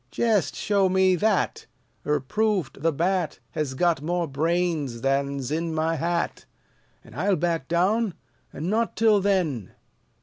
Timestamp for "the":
2.81-2.91